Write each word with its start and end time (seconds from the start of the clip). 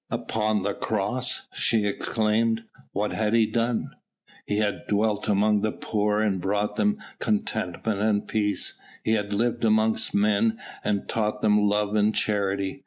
"Upon 0.09 0.63
the 0.63 0.73
cross?" 0.73 1.47
she 1.53 1.85
exclaimed; 1.85 2.63
"what 2.91 3.11
had 3.11 3.35
he 3.35 3.45
done?" 3.45 3.91
"He 4.47 4.57
had 4.57 4.87
dwelt 4.87 5.27
among 5.27 5.61
the 5.61 5.71
poor 5.71 6.21
and 6.21 6.41
brought 6.41 6.75
them 6.75 6.97
contentment 7.19 8.01
and 8.01 8.27
peace; 8.27 8.81
He 9.03 9.11
had 9.11 9.31
lived 9.31 9.63
amongst 9.63 10.15
men 10.15 10.57
and 10.83 11.07
taught 11.07 11.43
them 11.43 11.61
love 11.69 11.95
and 11.95 12.15
charity. 12.15 12.79